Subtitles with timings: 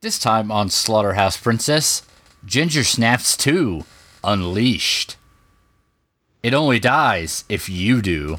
[0.00, 2.02] This time on Slaughterhouse Princess,
[2.44, 3.82] Ginger Snaps 2
[4.22, 5.16] Unleashed.
[6.40, 8.38] It only dies if you do.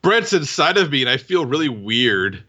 [0.00, 2.44] Brett's inside of me and I feel really weird.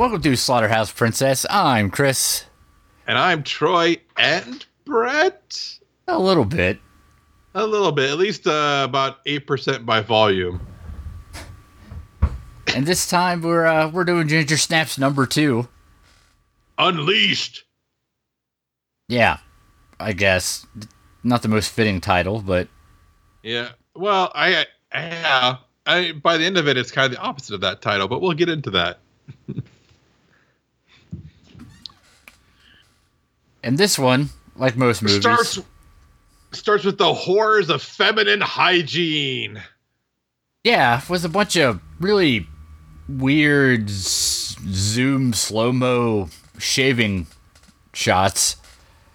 [0.00, 1.44] Welcome to Slaughterhouse Princess.
[1.50, 2.46] I'm Chris.
[3.06, 5.78] And I'm Troy and Brett.
[6.08, 6.78] A little bit.
[7.54, 10.66] A little bit, at least uh, about 8% by volume.
[12.74, 15.68] And this time we're uh, we're doing Ginger Snaps number 2.
[16.78, 17.64] Unleashed.
[19.06, 19.36] Yeah.
[20.00, 20.66] I guess
[21.22, 22.68] not the most fitting title, but
[23.42, 23.72] Yeah.
[23.94, 27.54] Well, I, I yeah, I by the end of it it's kind of the opposite
[27.54, 29.00] of that title, but we'll get into that.
[33.62, 35.60] and this one, like most movies, Starts
[36.52, 39.62] starts with the horrors of feminine hygiene.
[40.64, 42.46] yeah, was a bunch of really
[43.08, 47.26] weird zoom slow mo shaving
[47.92, 48.56] shots.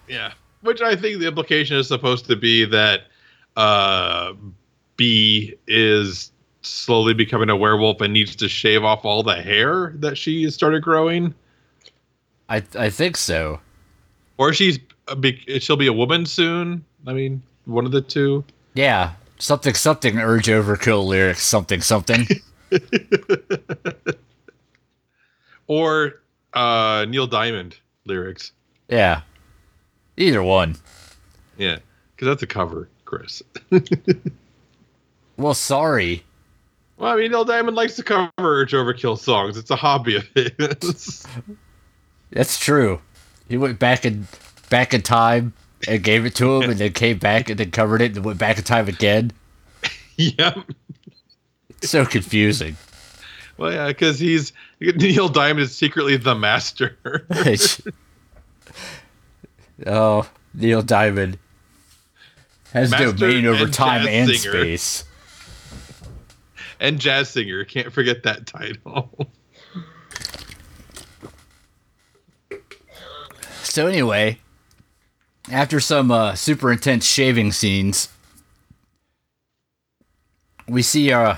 [0.08, 0.32] Yeah.
[0.62, 3.02] Which I think the implication is supposed to be that
[3.56, 4.32] uh,
[4.96, 10.18] B is slowly becoming a werewolf and needs to shave off all the hair that
[10.18, 11.34] she started growing.
[12.48, 13.60] I I think so.
[14.38, 16.84] Or she's a big, she'll be a woman soon.
[17.06, 18.44] I mean, one of the two.
[18.74, 22.26] Yeah, something something urge overkill lyrics something something.
[25.68, 26.20] Or
[26.54, 28.52] uh, Neil Diamond lyrics.
[28.88, 29.22] yeah,
[30.16, 30.76] either one.
[31.56, 31.78] Yeah.
[32.14, 33.42] Because that's a cover, Chris.
[35.38, 36.24] Well, sorry.
[36.96, 39.58] well, I mean, Neil Diamond likes to cover Urge Overkill songs.
[39.58, 41.26] It's a hobby of his.
[42.30, 43.02] That's true.
[43.48, 44.26] He went back in
[44.70, 45.52] back in time
[45.86, 48.38] and gave it to him, and then came back and then covered it and went
[48.38, 49.32] back in time again.
[50.16, 50.58] yep.
[51.68, 52.76] It's so confusing.
[53.58, 56.96] Well, yeah, because he's Neil Diamond is secretly the master.
[59.86, 61.38] oh, Neil Diamond
[62.72, 64.52] has Master domain over and time and singer.
[64.52, 65.04] space.
[66.80, 67.64] and jazz singer.
[67.64, 69.10] Can't forget that title.
[73.76, 74.38] So anyway,
[75.52, 78.08] after some uh, super intense shaving scenes,
[80.66, 81.36] we see uh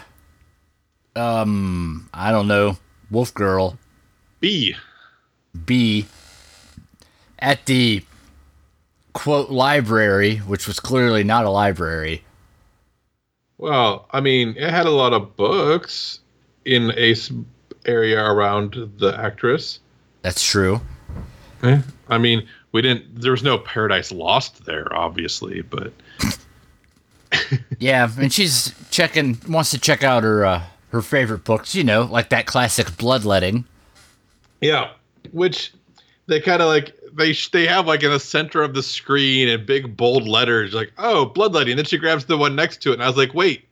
[1.17, 2.79] um I don't know
[3.11, 3.77] wolf girl
[4.39, 4.77] B.
[5.67, 6.07] B
[7.41, 8.05] at the
[9.15, 12.23] quote library, which was clearly not a library.
[13.57, 16.21] Well, I mean, it had a lot of books
[16.65, 17.17] in a
[17.85, 19.81] area around the actress.
[20.23, 20.81] That's true.
[21.63, 23.21] Eh, I mean, we didn't.
[23.21, 25.93] There was no Paradise Lost there, obviously, but
[27.79, 32.03] Yeah, and she's checking wants to check out her uh, her favorite books, you know,
[32.03, 33.65] like that classic bloodletting.
[34.61, 34.91] yeah,
[35.33, 35.73] which
[36.27, 39.65] they kind of like they they have like in the center of the screen in
[39.67, 41.73] big bold letters, like oh bloodletting.
[41.73, 43.65] And then she grabs the one next to it, and I was like, wait,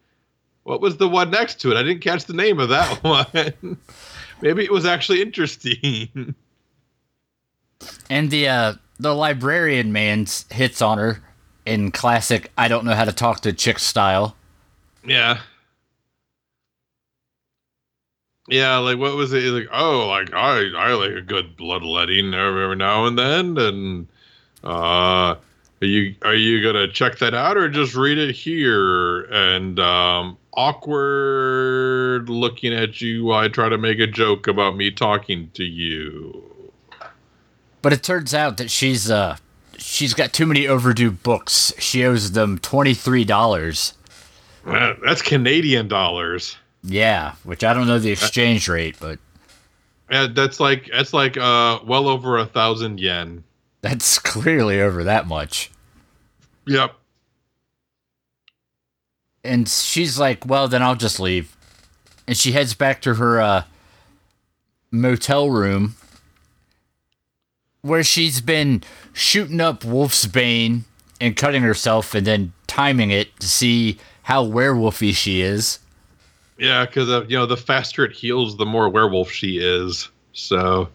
[0.65, 1.77] what was the one next to it?
[1.77, 3.03] I didn't catch the name of that
[3.63, 3.79] one.
[4.43, 6.35] Maybe it was actually interesting.
[8.09, 11.23] And the uh, the librarian man hits on her
[11.65, 14.37] in classic I don't know how to talk to chick style.
[15.05, 15.41] Yeah.
[18.49, 19.43] Yeah, like what was it?
[19.43, 24.07] Like, oh, like I I like a good bloodletting every, now and then, and
[24.63, 25.35] uh,
[25.83, 29.23] are you are you gonna check that out or just read it here?
[29.33, 35.51] And um, awkward looking at you I try to make a joke about me talking
[35.55, 36.46] to you.
[37.87, 39.37] But it turns out that she's uh
[39.79, 41.73] she's got too many overdue books.
[41.79, 43.93] She owes them twenty three dollars.
[44.67, 46.57] Uh, That's Canadian dollars.
[46.83, 49.21] Yeah, which I don't know the exchange rate, but
[50.11, 53.45] And that's like that's like uh well over a thousand yen.
[53.83, 55.71] that's clearly over that much.
[56.67, 56.93] Yep.
[59.45, 61.57] And she's like, "Well, then I'll just leave."
[62.27, 63.63] And she heads back to her uh,
[64.91, 65.95] motel room,
[67.87, 70.85] where she's been shooting up Wolf's Bane
[71.21, 75.79] and cutting herself, and then timing it to see how werewolfy she is.
[76.59, 80.09] Yeah, because uh, you know, the faster it heals, the more werewolf she is.
[80.33, 80.89] So,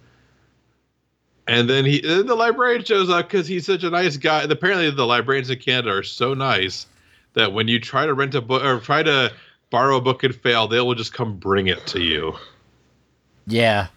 [1.48, 4.44] and then he, then the librarian shows up because he's such a nice guy.
[4.44, 6.88] And apparently, the librarians in Canada are so nice
[7.34, 9.32] that when you try to rent a book or try to
[9.70, 12.34] borrow a book and fail, they will just come bring it to you.
[13.48, 13.88] Yeah.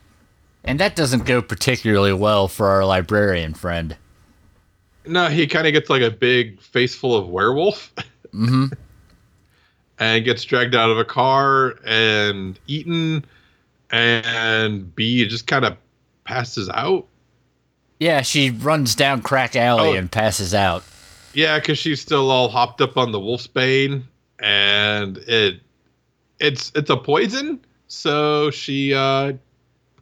[0.64, 3.96] And that doesn't go particularly well for our librarian friend.
[5.06, 7.92] No, he kind of gets like a big face full of werewolf.
[8.32, 8.66] Mm-hmm.
[9.98, 13.24] and gets dragged out of a car and eaten,
[13.90, 15.76] and B just kind of
[16.24, 17.06] passes out.
[18.00, 19.94] Yeah, she runs down Crack Alley Oh.
[19.94, 20.82] and passes out.
[21.32, 24.04] Yeah, because she's still all hopped up on the wolf's bane,
[24.40, 25.60] and it
[26.40, 29.34] it's it's a poison, so she uh,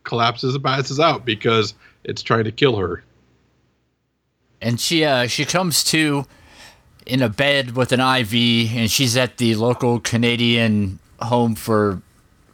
[0.05, 3.03] collapses and passes out because it's trying to kill her.
[4.61, 6.25] And she uh she comes to
[7.07, 8.33] in a bed with an IV
[8.77, 12.01] and she's at the local Canadian home for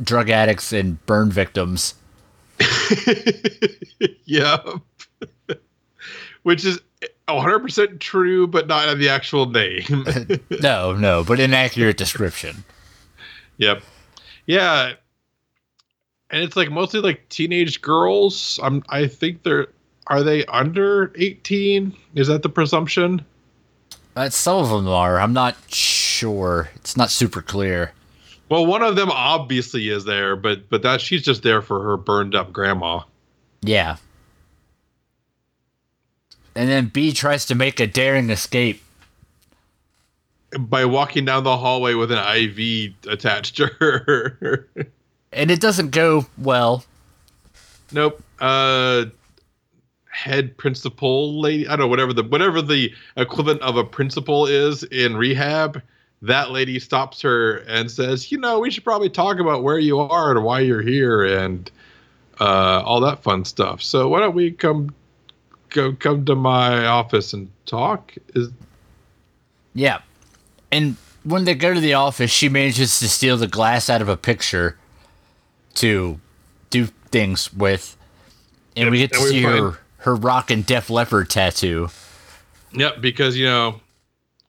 [0.03, 1.95] drug addicts and burn victims.
[4.25, 4.67] yep.
[6.43, 6.81] Which is
[7.29, 10.07] 100% true, but not in the actual name.
[10.63, 12.65] No, no, but inaccurate description.
[13.59, 13.83] yep.
[14.47, 14.95] Yeah.
[16.31, 18.61] And it's like mostly like teenage girls.
[18.63, 19.69] I'm I think they're
[20.09, 21.95] are they under 18?
[22.15, 23.25] Is that the presumption?
[24.17, 25.21] Uh, some of them are.
[25.21, 26.71] I'm not sure.
[26.77, 27.93] It's not super clear.
[28.49, 31.97] Well, one of them obviously is there, but but that she's just there for her
[31.97, 33.03] burned up grandma.
[33.61, 33.97] Yeah.
[36.55, 38.83] And then B tries to make a daring escape.
[40.59, 44.69] By walking down the hallway with an IV attached to her.
[45.33, 46.85] And it doesn't go well.
[47.93, 48.23] Nope.
[48.41, 49.07] Uh
[50.11, 54.83] head principal lady, I don't know whatever the whatever the equivalent of a principal is
[54.85, 55.81] in rehab.
[56.23, 60.01] That lady stops her and says, "You know, we should probably talk about where you
[60.01, 61.71] are and why you're here and
[62.41, 63.83] uh all that fun stuff.
[63.83, 64.95] So why don't we come
[65.69, 68.49] go come to my office and talk?" Is
[69.75, 70.01] Yeah.
[70.73, 74.09] And when they go to the office, she manages to steal the glass out of
[74.09, 74.78] a picture
[75.75, 76.21] to
[76.71, 77.97] do things with.
[78.77, 81.89] And Yep, we get to see her her rock and Def Leppard tattoo.
[82.73, 83.81] Yep, because you know,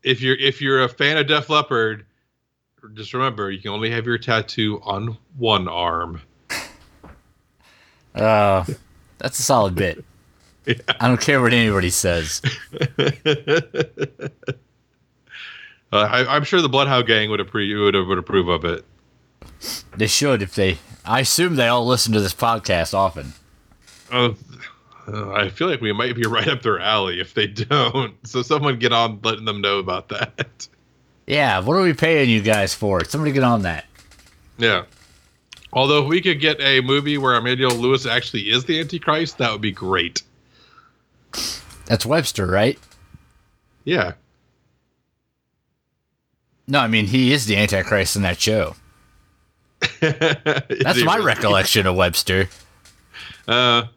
[0.03, 2.05] if you're if you're a fan of Def Leppard,
[2.93, 6.21] just remember you can only have your tattoo on one arm.
[8.15, 8.65] Uh,
[9.17, 10.03] that's a solid bit.
[10.65, 10.75] Yeah.
[10.99, 12.43] I don't care what anybody says.
[15.91, 18.85] Uh, I, I'm sure the Bloodhound Gang would approve would, would approve of it.
[19.95, 20.77] They should if they.
[21.05, 23.33] I assume they all listen to this podcast often.
[24.11, 24.33] Uh,
[25.07, 28.15] uh, I feel like we might be right up their alley if they don't.
[28.27, 30.67] So someone get on letting them know about that.
[31.27, 33.03] Yeah, what are we paying you guys for?
[33.05, 33.85] Somebody get on that.
[34.57, 34.85] Yeah.
[35.71, 39.51] Although if we could get a movie where Emmanuel Lewis actually is the Antichrist, that
[39.51, 40.23] would be great.
[41.85, 42.79] That's Webster, right?
[43.83, 44.13] Yeah.
[46.67, 48.75] No, I mean he is the Antichrist in that show.
[50.01, 52.49] That's my recollection of Webster.
[53.47, 53.87] Uh,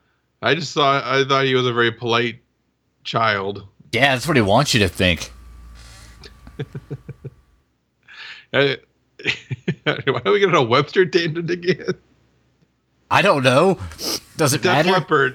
[0.41, 2.41] I just thought I thought he was a very polite
[3.05, 3.69] child.
[3.93, 5.31] Yeah, that's what he wants you to think.
[8.55, 8.77] Uh,
[9.85, 11.87] why are we getting a Webster tangent again?
[13.11, 13.79] I don't know.
[14.37, 14.91] Does it Def matter?
[14.91, 15.35] Leppard.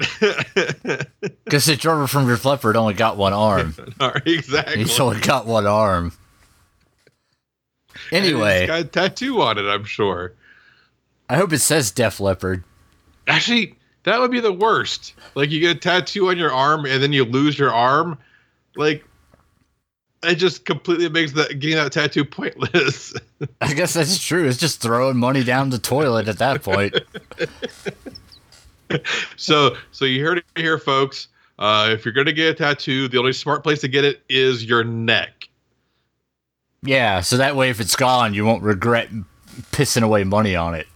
[1.46, 3.76] Because the drummer from Def Leppard only got one arm.
[4.26, 4.78] Exactly.
[4.78, 6.12] He's only got one arm.
[8.12, 9.64] Anyway, it's got a tattoo on it.
[9.64, 10.34] I'm sure.
[11.30, 12.64] I hope it says Def Leopard.
[13.28, 15.14] Actually, that would be the worst.
[15.36, 18.18] Like you get a tattoo on your arm and then you lose your arm.
[18.76, 19.04] Like
[20.24, 23.14] it just completely makes that getting that tattoo pointless.
[23.62, 24.48] I guess that's true.
[24.48, 26.96] It's just throwing money down the toilet at that point.
[29.36, 31.28] so so you heard it here, folks.
[31.60, 34.64] Uh, if you're gonna get a tattoo, the only smart place to get it is
[34.64, 35.50] your neck.
[36.88, 39.10] Yeah, so that way if it's gone, you won't regret
[39.72, 40.88] pissing away money on it.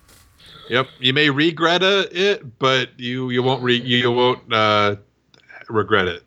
[0.69, 4.95] Yep, you may regret it, but you you won't re, you won't uh,
[5.67, 6.23] regret it.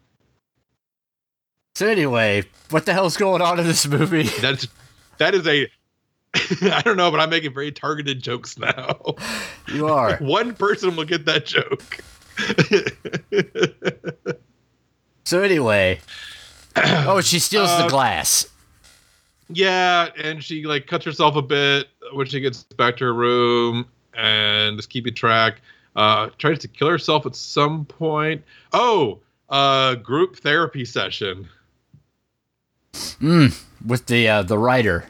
[1.77, 4.23] So anyway, what the hell's going on in this movie?
[4.41, 4.69] That's
[5.19, 5.67] that is a
[6.63, 8.99] I don't know, but I'm making very targeted jokes now.
[9.73, 10.17] You are.
[10.21, 11.99] One person will get that joke.
[15.25, 16.01] So anyway,
[16.77, 18.47] oh, she steals the Uh, glass.
[19.49, 23.87] Yeah, and she like cuts herself a bit when she gets back to her room
[24.15, 25.61] and just keeping track.
[25.97, 28.43] Uh tries to kill herself at some point.
[28.73, 31.49] Oh, uh group therapy session.
[32.95, 35.05] Mm, with the uh, the writer.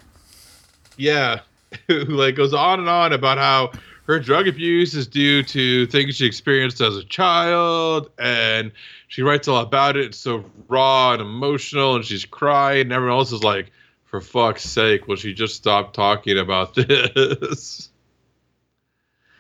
[0.97, 1.41] Yeah.
[1.89, 3.73] Who like goes on and on about how
[4.07, 8.71] her drug abuse is due to things she experienced as a child and
[9.09, 10.07] she writes all about it.
[10.07, 13.73] It's so raw and emotional and she's crying and everyone else is like,
[14.15, 17.89] for fuck's sake, will she just stop talking about this?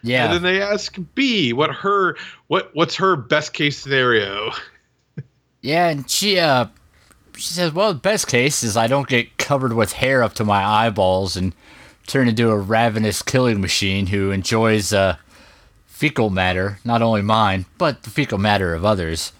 [0.02, 0.24] Yeah.
[0.24, 2.16] And then they ask B what her
[2.48, 4.50] what what's her best case scenario.
[5.60, 6.66] Yeah, and she uh
[7.36, 10.44] she says, Well the best case is I don't get covered with hair up to
[10.44, 11.54] my eyeballs and
[12.08, 15.16] turn into a ravenous killing machine who enjoys uh
[15.86, 19.32] fecal matter, not only mine, but the fecal matter of others.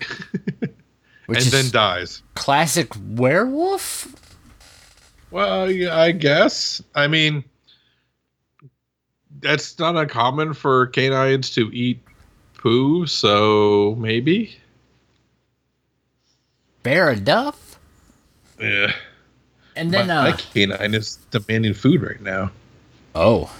[1.26, 2.22] Which and then dies.
[2.34, 4.14] classic werewolf?
[5.30, 6.82] Well, yeah, I guess.
[6.94, 7.44] I mean,
[9.40, 12.00] that's not uncommon for canines to eat
[12.56, 14.56] poo, so maybe.
[16.82, 17.78] Fair enough.
[18.60, 18.92] Yeah.
[19.76, 22.50] And then my, uh my canine is demanding food right now.
[23.14, 23.50] Oh,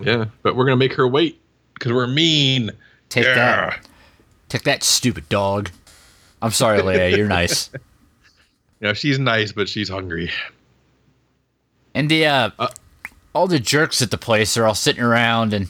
[0.00, 1.40] Yeah, but we're gonna make her wait
[1.74, 2.70] because we're mean.
[3.08, 3.34] take yeah.
[3.34, 3.86] that.
[4.48, 5.70] Take that stupid dog.
[6.42, 7.70] I'm sorry, Leia, you're nice.
[8.82, 10.30] Know, she's nice, but she's hungry.
[12.00, 12.68] And the uh, Uh,
[13.34, 15.68] all the jerks at the place are all sitting around and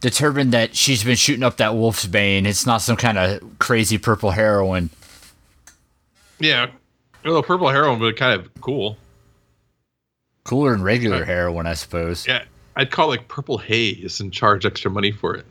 [0.00, 2.46] determined that she's been shooting up that wolf's bane.
[2.46, 4.90] It's not some kind of crazy purple heroin.
[6.38, 6.68] Yeah.
[7.24, 8.96] Well, purple heroin would be kind of cool.
[10.44, 12.28] Cooler than regular Uh, heroin, I suppose.
[12.28, 12.44] Yeah,
[12.76, 15.46] I'd call it like purple haze and charge extra money for it.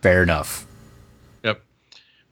[0.00, 0.66] Fair enough.
[1.44, 1.60] Yep.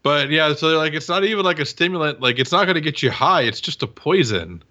[0.03, 2.23] But yeah, so like it's not even like a stimulant.
[2.23, 3.43] Like it's not going to get you high.
[3.43, 4.63] It's just a poison.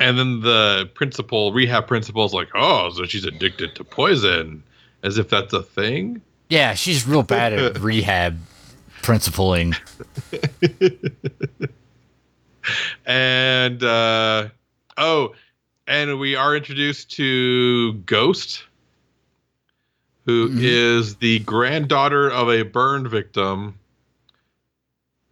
[0.00, 4.62] And then the principal, rehab principal, is like, "Oh, so she's addicted to poison,"
[5.02, 6.20] as if that's a thing.
[6.48, 8.38] Yeah, she's real bad at rehab
[9.02, 9.74] principling.
[13.06, 14.48] And uh,
[14.96, 15.34] oh,
[15.86, 18.64] and we are introduced to Ghost,
[20.26, 21.18] who is Mhm.
[21.20, 23.78] the granddaughter of a burn victim,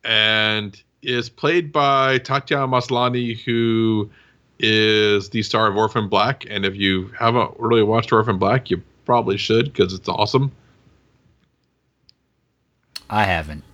[0.05, 4.11] and is played by Tatiana Maslany, who
[4.59, 6.45] is the star of Orphan Black.
[6.49, 10.53] And if you haven't really watched Orphan Black, you probably should because it's awesome.
[13.11, 13.65] I haven't.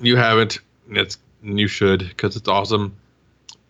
[0.00, 0.58] You haven't.
[0.90, 2.96] It's you should because it's awesome.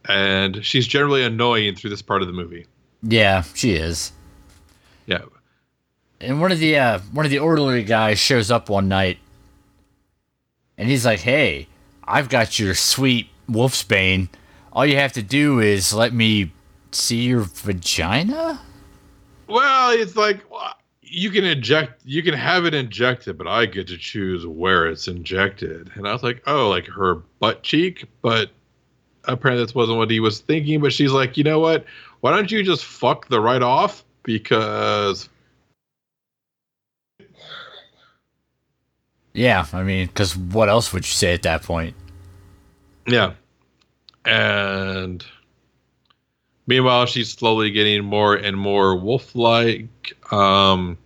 [0.09, 2.67] And she's generally annoying through this part of the movie.
[3.03, 4.13] Yeah, she is.
[5.07, 5.23] Yeah.
[6.21, 9.19] And one of the uh, one of the orderly guys shows up one night,
[10.77, 11.67] and he's like, "Hey,
[12.05, 14.29] I've got your sweet wolf's bane.
[14.73, 16.53] All you have to do is let me
[16.93, 18.61] see your vagina."
[19.49, 20.45] Well, it's like
[21.03, 25.09] you can inject, you can have it injected, but I get to choose where it's
[25.09, 25.91] injected.
[25.95, 28.51] And I was like, oh, like her butt cheek, but
[29.25, 30.81] apparently this wasn't what he was thinking.
[30.81, 31.85] But she's like, you know what?
[32.21, 34.05] Why don't you just fuck the right off?
[34.23, 35.29] Because
[39.33, 41.95] Yeah, I mean, because what else would you say at that point?
[43.07, 43.35] Yeah.
[44.25, 45.25] And
[46.67, 50.17] meanwhile, she's slowly getting more and more wolf like.
[50.33, 50.99] Um,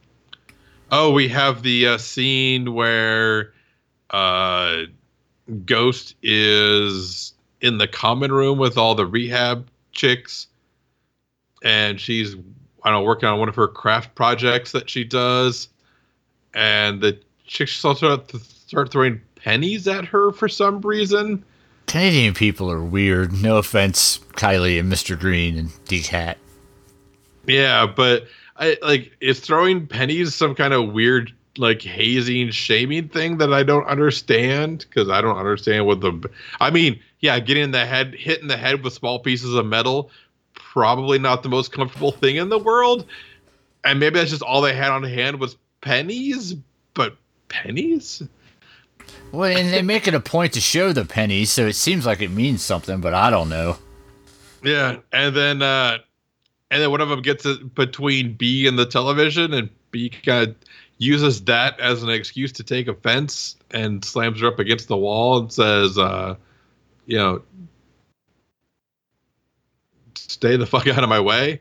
[0.90, 3.52] oh, we have the uh, scene where
[4.10, 4.82] uh,
[5.64, 10.48] Ghost is in the common room with all the rehab chicks.
[11.62, 12.34] And she's,
[12.82, 15.68] I don't know, working on one of her craft projects that she does.
[16.52, 21.44] And the chicks start, start throwing pennies at her for some reason.
[21.86, 23.32] Canadian people are weird.
[23.32, 25.18] No offense, Kylie and Mr.
[25.18, 26.38] Green and D-Cat.
[27.46, 28.24] Yeah, but
[28.56, 33.62] I like is throwing pennies some kind of weird like hazing shaming thing that I
[33.62, 36.28] don't understand because I don't understand what the
[36.60, 40.10] I mean, yeah, getting the head hit in the head with small pieces of metal
[40.54, 43.06] probably not the most comfortable thing in the world.
[43.84, 46.54] And maybe that's just all they had on hand was pennies,
[46.94, 47.16] but
[47.48, 48.22] pennies?
[49.32, 52.22] Well, and they make it a point to show the pennies, so it seems like
[52.22, 53.78] it means something, but I don't know.
[54.62, 55.98] Yeah, and then uh
[56.70, 60.50] and then one of them gets it between B and the television, and B kind
[60.50, 60.56] of
[60.98, 65.38] uses that as an excuse to take offense and slams her up against the wall
[65.38, 66.34] and says, uh,
[67.06, 67.42] you know,
[70.14, 71.60] stay the fuck out of my way.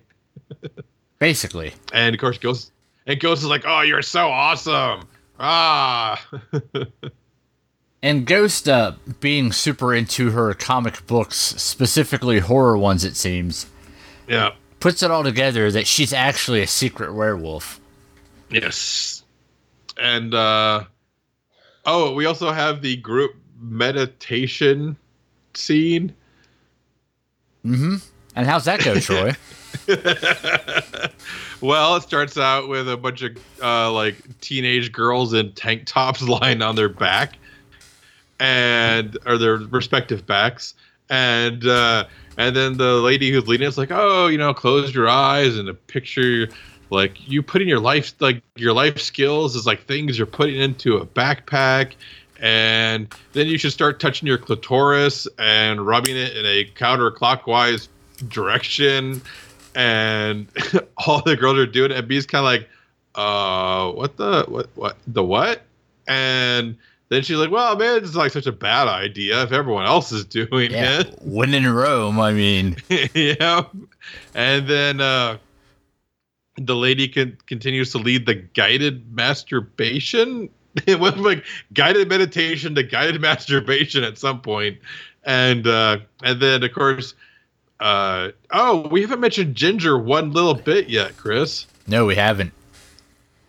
[1.20, 1.74] Basically.
[1.92, 2.72] And of course, Ghost
[3.06, 5.08] and Ghost is like, oh, you're so awesome.
[5.40, 6.24] Ah,
[8.04, 8.92] And Ghost, uh,
[9.22, 13.66] being super into her comic books, specifically horror ones, it seems,
[14.28, 17.80] yeah, puts it all together that she's actually a secret werewolf.
[18.52, 19.24] yes.
[19.98, 20.84] And uh,
[21.86, 24.98] oh, we also have the group meditation
[25.54, 26.14] scene.
[27.66, 27.96] Mm-hmm.
[28.36, 29.34] And how's that go, Troy?
[31.62, 36.22] well, it starts out with a bunch of uh, like teenage girls in tank tops
[36.28, 37.38] lying on their back,
[38.44, 40.74] and or their respective backs,
[41.10, 42.06] and uh,
[42.38, 45.70] and then the lady who's leading it's like, oh, you know, close your eyes and
[45.70, 46.50] a picture
[46.90, 50.98] like you putting your life like your life skills is like things you're putting into
[50.98, 51.94] a backpack.
[52.42, 57.88] And then you should start touching your clitoris and rubbing it in a counterclockwise
[58.28, 59.22] direction.
[59.74, 60.50] And
[61.08, 61.98] all the girls are doing it.
[61.98, 62.70] And B's kind of like
[63.16, 65.62] uh what the what what the what?
[66.10, 66.76] And
[67.14, 70.26] then she's like well man it's like such a bad idea if everyone else is
[70.26, 71.02] doing Yeah.
[71.02, 71.18] it.
[71.22, 72.76] When in Rome, I mean,
[73.14, 73.64] yeah.
[74.34, 75.38] And then uh
[76.58, 80.50] the lady can, continues to lead the guided masturbation.
[80.88, 84.80] It went from like guided meditation to guided masturbation at some point.
[85.24, 87.14] And uh and then of course
[87.80, 91.68] uh oh we haven't mentioned ginger one little bit yet chris.
[91.86, 92.54] No, we haven't.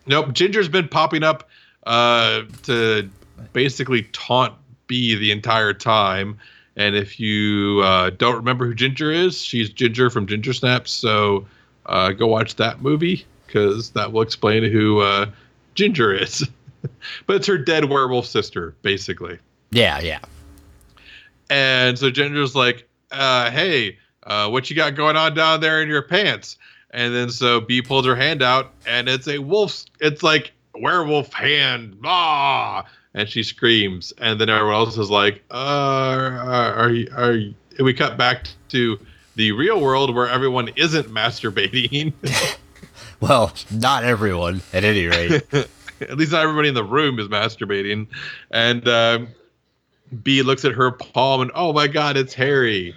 [0.05, 1.49] Nope, Ginger's been popping up
[1.87, 3.09] uh, to
[3.53, 4.53] basically taunt
[4.87, 6.37] B the entire time.
[6.75, 10.91] And if you uh, don't remember who Ginger is, she's Ginger from Ginger Snaps.
[10.91, 11.45] So
[11.85, 15.27] uh, go watch that movie because that will explain who uh,
[15.75, 16.47] Ginger is.
[17.27, 19.39] but it's her dead werewolf sister, basically.
[19.71, 20.19] Yeah, yeah.
[21.49, 25.89] And so Ginger's like, uh, "Hey, uh, what you got going on down there in
[25.89, 26.57] your pants?"
[26.91, 29.85] And then so B pulls her hand out, and it's a wolf's.
[29.99, 32.85] It's like werewolf hand, ah!
[33.15, 37.39] And she screams, and then everyone else is like, "Uh, are, are?
[37.79, 38.99] Are we cut back to
[39.35, 42.13] the real world where everyone isn't masturbating.
[43.21, 45.41] Well, not everyone, at any rate.
[46.01, 48.07] At least not everybody in the room is masturbating.
[48.51, 49.29] And um,
[50.21, 52.93] B looks at her palm, and oh my god, it's hairy.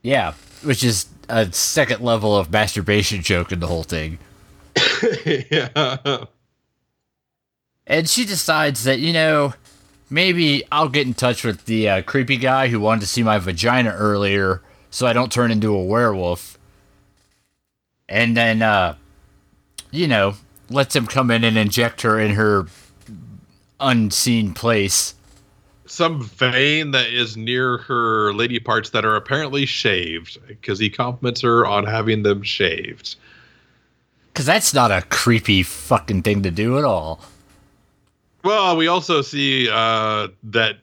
[0.00, 0.32] yeah,
[0.64, 4.18] which is a second level of masturbation joke in the whole thing.
[5.50, 6.24] yeah.
[7.86, 9.54] And she decides that, you know,
[10.08, 13.38] maybe I'll get in touch with the uh, creepy guy who wanted to see my
[13.38, 16.58] vagina earlier so I don't turn into a werewolf.
[18.08, 18.96] And then, uh,
[19.90, 20.34] you know,
[20.68, 22.66] lets him come in and inject her in her
[23.80, 25.14] unseen place.
[25.86, 31.40] Some vein that is near her lady parts that are apparently shaved because he compliments
[31.40, 33.16] her on having them shaved.
[34.32, 37.20] Because that's not a creepy fucking thing to do at all.
[38.44, 40.78] Well, we also see uh, that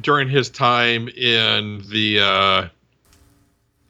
[0.00, 2.68] during his time in the uh,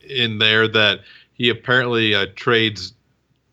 [0.09, 1.01] in there that
[1.35, 2.95] he apparently uh, trades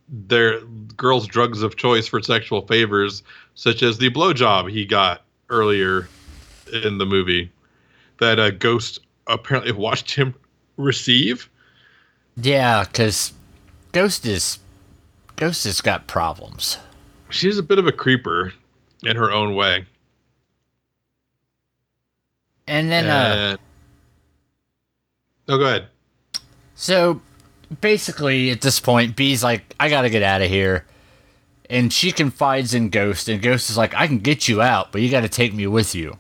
[0.07, 0.61] their
[0.97, 3.23] girls' drugs of choice for sexual favors,
[3.55, 6.07] such as the blowjob he got earlier
[6.83, 7.51] in the movie
[8.19, 10.33] that a Ghost apparently watched him
[10.77, 11.49] receive.
[12.37, 13.33] Yeah, because
[13.91, 14.59] Ghost is.
[15.35, 16.77] Ghost has got problems.
[17.29, 18.53] She's a bit of a creeper
[19.03, 19.85] in her own way.
[22.67, 23.09] And then, uh.
[23.51, 23.59] And-
[25.49, 25.87] oh, go ahead.
[26.75, 27.21] So
[27.81, 30.85] basically, at this point, B's like, I gotta get out of here.
[31.69, 35.01] And she confides in Ghost, and Ghost is like, I can get you out, but
[35.01, 36.17] you gotta take me with you.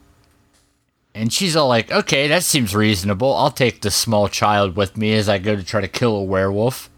[1.13, 3.35] And she's all like, okay, that seems reasonable.
[3.35, 6.23] I'll take the small child with me as I go to try to kill a
[6.23, 6.89] werewolf.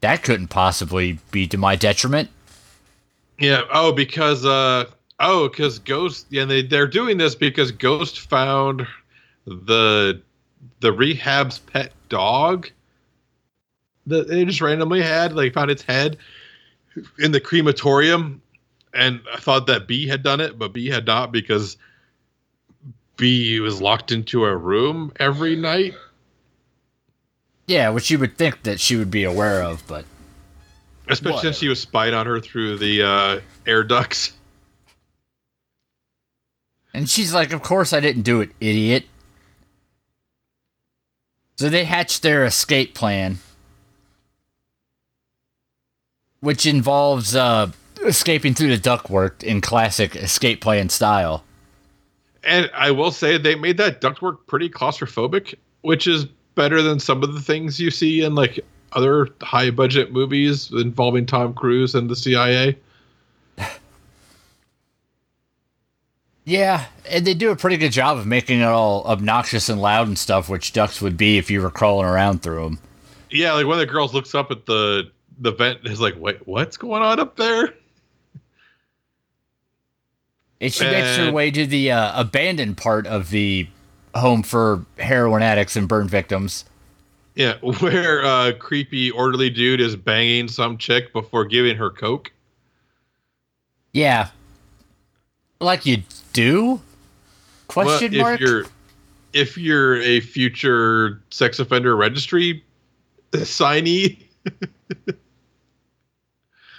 [0.00, 2.30] That couldn't possibly be to my detriment.
[3.40, 3.62] Yeah.
[3.72, 4.84] Oh, because uh
[5.18, 6.26] oh, because Ghost.
[6.30, 8.86] Yeah, they they're doing this because Ghost found
[9.46, 10.20] the
[10.80, 12.70] the rehab's pet dog
[14.06, 15.32] that they just randomly had.
[15.32, 16.18] Like found its head
[17.18, 18.42] in the crematorium,
[18.92, 21.78] and I thought that B had done it, but B had not because
[23.16, 25.94] B was locked into a room every night.
[27.66, 30.04] Yeah, which you would think that she would be aware of, but
[31.10, 31.52] Especially Whatever.
[31.52, 34.32] since he was spying on her through the uh, air ducts.
[36.94, 39.06] And she's like, Of course I didn't do it, idiot.
[41.56, 43.38] So they hatch their escape plan,
[46.40, 47.70] which involves uh,
[48.04, 51.44] escaping through the ductwork in classic escape plan style.
[52.44, 57.22] And I will say they made that ductwork pretty claustrophobic, which is better than some
[57.22, 58.60] of the things you see in like
[58.92, 62.76] other high budget movies involving Tom Cruise and the CIA.
[66.46, 70.08] Yeah, and they do a pretty good job of making it all obnoxious and loud
[70.08, 72.78] and stuff, which ducks would be if you were crawling around through them.
[73.30, 76.14] Yeah, like one of the girls looks up at the the vent and is like,
[76.18, 77.74] "Wait, what's going on up there?"
[80.60, 83.68] And she makes her way to the uh, abandoned part of the
[84.14, 86.64] home for heroin addicts and burn victims.
[87.34, 92.32] Yeah, where uh creepy orderly dude is banging some chick before giving her coke.
[93.92, 94.28] Yeah.
[95.60, 96.80] Like you do?
[97.68, 98.34] Question Well, mark?
[98.34, 98.64] If you're
[99.32, 102.64] if you're a future sex offender registry
[103.32, 104.18] signee,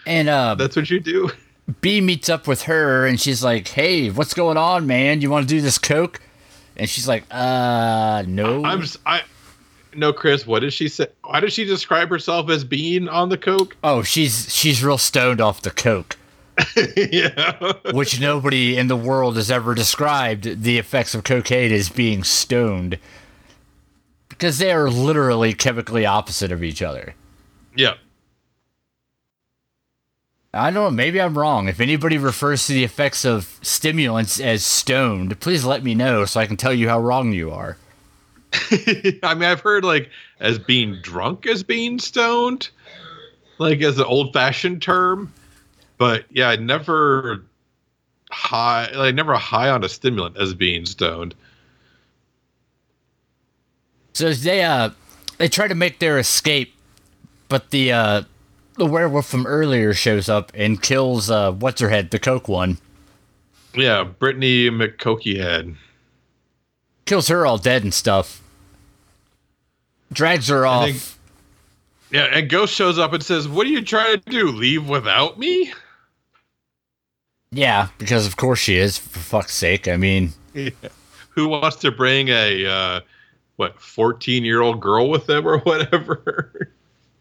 [0.05, 1.29] And uh, that's what you do.
[1.81, 5.21] B meets up with her and she's like, "Hey, what's going on, man?
[5.21, 6.19] You want to do this coke?"
[6.75, 9.21] And she's like, "Uh, no." I'm I
[9.95, 11.07] no Chris, what did she say?
[11.23, 13.75] Why does she describe herself as being on the coke?
[13.83, 16.17] oh, she's she's real stoned off the coke,
[16.95, 17.73] yeah.
[17.93, 22.99] which nobody in the world has ever described the effects of cocaine as being stoned,
[24.29, 27.15] because they are literally chemically opposite of each other.
[27.75, 27.93] yeah.
[30.53, 30.91] I don't know.
[30.91, 31.69] Maybe I'm wrong.
[31.69, 36.41] If anybody refers to the effects of stimulants as stoned, please let me know so
[36.41, 37.77] I can tell you how wrong you are.
[39.23, 40.09] I mean, I've heard like
[40.39, 42.69] as being drunk as being stoned,
[43.57, 45.31] like as an old fashioned term,
[45.97, 47.43] but yeah, never
[48.29, 51.35] high, like never high on a stimulant as being stoned.
[54.13, 54.89] So they uh
[55.37, 56.73] they try to make their escape,
[57.47, 58.23] but the uh
[58.75, 62.77] the werewolf from earlier shows up and kills uh what's her head, the coke one.
[63.73, 65.75] Yeah, Brittany McCokey head.
[67.05, 68.40] Kills her all dead and stuff.
[70.11, 70.85] Drags her off.
[70.85, 71.01] think-
[72.11, 74.47] Yeah, and Ghost shows up and says, "What are you trying to do?
[74.51, 75.71] Leave without me?"
[77.51, 79.87] Yeah, because of course she is, for fuck's sake.
[79.87, 80.33] I mean
[81.29, 82.99] Who wants to bring a uh,
[83.55, 86.71] what fourteen year old girl with them or whatever?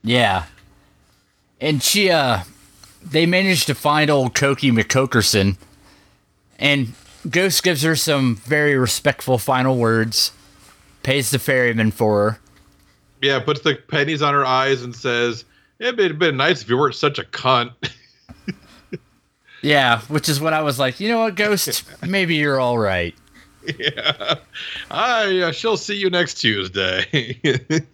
[0.02, 0.46] Yeah.
[1.60, 2.40] And she, uh,
[3.04, 5.56] they managed to find old Cokie McCokerson.
[6.58, 6.94] And
[7.28, 10.32] Ghost gives her some very respectful final words,
[11.02, 12.40] pays the ferryman for her.
[13.20, 15.44] Yeah, puts the pennies on her eyes and says,
[15.78, 17.72] "It'd been, been nice if you weren't such a cunt."
[19.62, 21.84] Yeah, which is when I was like, you know what, Ghost?
[22.06, 23.14] Maybe you're all right.
[23.78, 24.36] yeah,
[24.90, 27.38] I uh, she'll see you next Tuesday.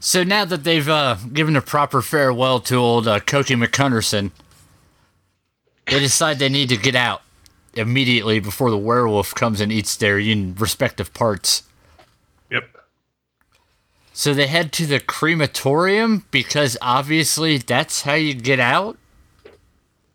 [0.00, 4.32] So now that they've uh, given a proper farewell to old uh, Cokie McCunderson,
[5.86, 7.22] they decide they need to get out
[7.72, 11.62] immediately before the werewolf comes and eats their respective parts.
[14.16, 18.96] So they head to the crematorium because obviously that's how you get out.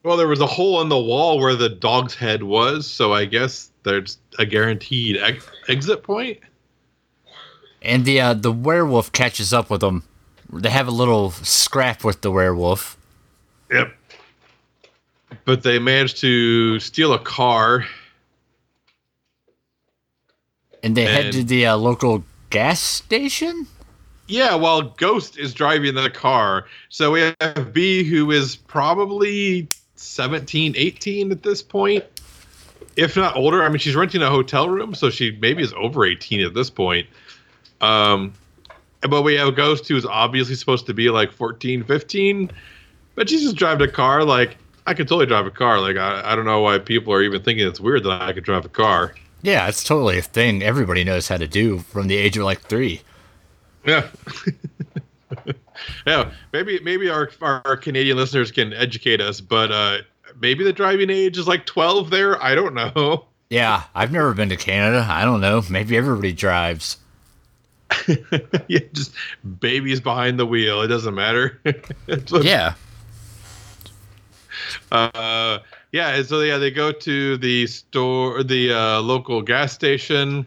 [0.03, 3.25] Well, there was a hole in the wall where the dog's head was, so I
[3.25, 6.39] guess there's a guaranteed ex- exit point.
[7.81, 10.03] And the uh, the werewolf catches up with them.
[10.49, 12.97] They have a little scrap with the werewolf.
[13.69, 13.93] Yep.
[15.43, 17.85] But they manage to steal a car.
[20.81, 23.67] And they head to the uh, local gas station.
[24.29, 26.67] Yeah, while Ghost is driving the car.
[26.89, 32.05] So we have B, who is probably 17, 18 at this point,
[32.95, 33.63] if not older.
[33.63, 36.69] I mean, she's renting a hotel room, so she maybe is over 18 at this
[36.69, 37.07] point.
[37.81, 38.33] Um,
[39.01, 42.51] but we have Ghost, who's obviously supposed to be like 14, 15,
[43.15, 44.23] but she's just driving a car.
[44.23, 45.79] Like, I could totally drive a car.
[45.79, 48.43] Like, I, I don't know why people are even thinking it's weird that I could
[48.43, 49.15] drive a car.
[49.41, 52.61] Yeah, it's totally a thing everybody knows how to do from the age of like
[52.61, 53.01] three.
[53.85, 54.07] Yeah.
[56.07, 56.31] yeah.
[56.53, 59.97] Maybe maybe our, our Canadian listeners can educate us, but uh
[60.39, 62.41] maybe the driving age is like 12 there.
[62.41, 63.25] I don't know.
[63.51, 65.07] Yeah, I've never been to Canada.
[65.09, 65.63] I don't know.
[65.71, 66.97] Maybe everybody drives.
[68.67, 69.11] yeah, just
[69.59, 70.81] babies behind the wheel.
[70.83, 71.59] It doesn't matter.
[72.29, 72.75] What- Yeah.
[74.91, 75.59] Uh
[75.91, 80.45] yeah, and so yeah, they go to the store the uh local gas station.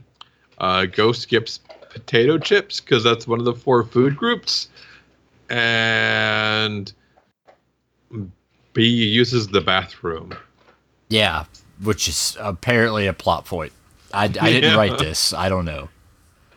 [0.58, 1.58] Uh Ghost skips
[1.92, 4.68] potato chips because that's one of the four food groups.
[5.50, 6.92] And
[8.72, 10.32] B uses the bathroom.
[11.08, 11.44] Yeah,
[11.82, 13.72] which is apparently a plot point.
[14.14, 14.76] I, I didn't Yeah.
[14.76, 15.32] write this.
[15.34, 15.88] I don't know.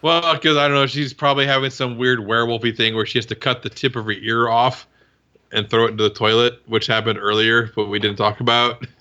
[0.01, 3.25] Well, because I don't know, she's probably having some weird werewolfy thing where she has
[3.27, 4.87] to cut the tip of her ear off
[5.51, 8.85] and throw it into the toilet, which happened earlier, but we didn't talk about.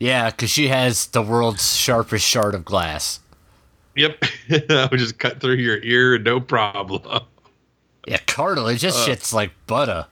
[0.00, 3.20] Yeah, because she has the world's sharpest shard of glass.
[3.96, 7.02] Yep, I would just cut through your ear, no problem.
[8.06, 8.82] Yeah, cartilage.
[8.82, 9.04] This Uh.
[9.06, 10.06] shit's like butter.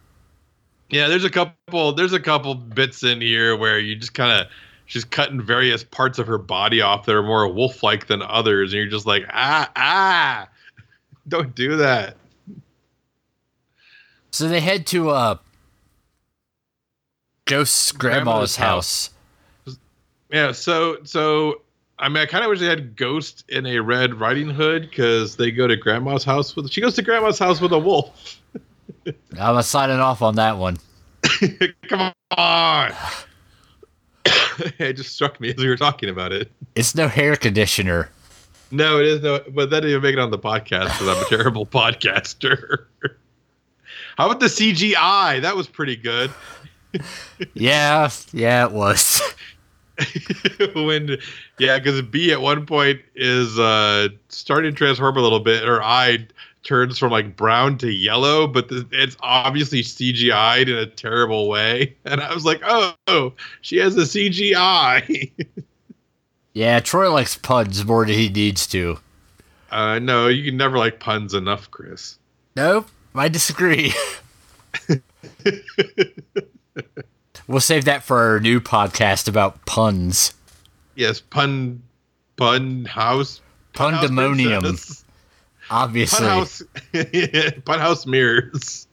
[0.90, 1.92] Yeah, there's a couple.
[1.92, 4.47] There's a couple bits in here where you just kind of
[4.87, 8.79] she's cutting various parts of her body off that are more wolf-like than others, and
[8.81, 10.49] you're just like, ah, ah,
[11.29, 12.16] don't do that.
[14.33, 15.37] So they head to uh,
[17.47, 19.11] Ghost's grandma's Grandmother's house.
[20.31, 21.62] Yeah, so so
[22.02, 25.36] I mean, I kind of wish they had Ghost in a Red Riding Hood because
[25.36, 26.68] they go to Grandma's house with.
[26.68, 28.40] She goes to Grandma's house with a wolf.
[29.38, 30.78] I'm signing off on that one.
[31.88, 32.92] Come on.
[34.78, 36.50] it just struck me as we were talking about it.
[36.74, 38.10] It's no hair conditioner.
[38.72, 41.24] No, it is no, but that didn't even make it on the podcast because I'm
[41.24, 42.86] a terrible podcaster.
[44.16, 45.40] How about the CGI?
[45.42, 46.32] That was pretty good.
[47.54, 49.22] Yeah, yeah, it was.
[50.74, 51.18] when
[51.59, 55.62] yeah, because B at one point is uh starting to transform a little bit.
[55.64, 56.26] Her eye
[56.62, 61.96] turns from like brown to yellow, but the, it's obviously CGI'd in a terrible way.
[62.05, 65.31] And I was like, oh, she has a CGI.
[66.55, 68.98] Yeah, Troy likes puns more than he needs to.
[69.70, 72.18] uh, no, you can never like puns enough, Chris.
[72.57, 73.94] Nope, I disagree.
[77.46, 80.35] We'll save that for our new podcast about puns.
[80.94, 81.83] Yes, pun,
[82.37, 83.40] pun house,
[83.72, 85.05] pun Pundemonium,
[85.70, 86.18] obviously.
[86.18, 86.62] pun house,
[87.64, 88.87] pun house mirrors,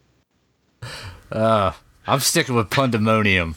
[1.32, 1.72] Uh,
[2.08, 3.56] I'm sticking with Pundemonium.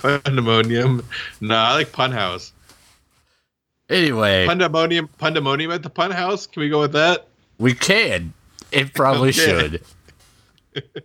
[0.00, 1.04] pandemonium.
[1.40, 2.52] No, I like pun house.
[3.90, 6.46] Anyway, Pandemonium, pandemonium at the pun house.
[6.46, 7.26] Can we go with that?
[7.58, 8.32] we can.
[8.72, 9.80] It probably Okay.
[10.74, 10.92] should.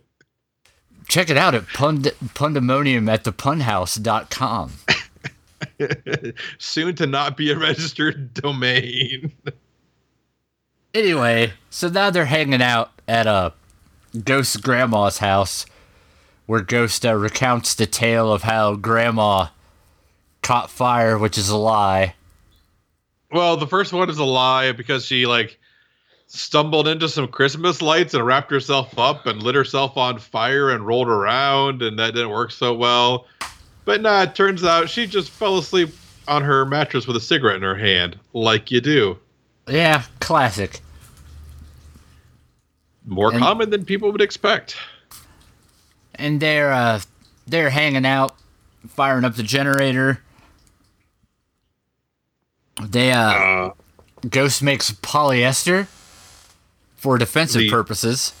[1.10, 4.72] Check it out at pund- Pundemonium at thepunhouse.com.
[6.58, 9.32] Soon to not be a registered domain.
[10.94, 13.52] Anyway, so now they're hanging out at a
[14.22, 15.66] Ghost Grandma's house,
[16.46, 19.48] where Ghost uh, recounts the tale of how Grandma
[20.42, 22.14] caught fire, which is a lie.
[23.32, 25.58] Well, the first one is a lie because she like
[26.32, 30.86] stumbled into some Christmas lights and wrapped herself up and lit herself on fire and
[30.86, 33.26] rolled around, and that didn't work so well.
[33.84, 35.90] But nah, it turns out she just fell asleep
[36.28, 39.18] on her mattress with a cigarette in her hand, like you do.
[39.68, 40.80] Yeah, classic.
[43.04, 44.76] More And- common than people would expect.
[46.14, 47.00] And they're uh,
[47.46, 48.36] they're hanging out,
[48.88, 50.20] firing up the generator.
[52.82, 53.70] They uh, Uh,
[54.28, 55.86] Ghost makes polyester
[57.00, 58.32] for defensive The- purposes.